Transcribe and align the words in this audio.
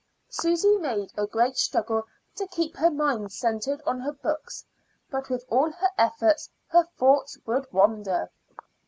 Susy 0.31 0.77
made 0.77 1.11
a 1.15 1.27
great 1.27 1.55
struggle 1.59 2.07
to 2.35 2.47
keep 2.47 2.75
her 2.75 2.89
mind 2.89 3.31
centered 3.31 3.83
on 3.85 3.99
her 3.99 4.13
books, 4.13 4.65
but 5.11 5.29
with 5.29 5.45
all 5.47 5.69
her 5.69 5.91
efforts 5.95 6.49
her 6.69 6.85
thoughts 6.97 7.37
would 7.45 7.71
wander. 7.71 8.31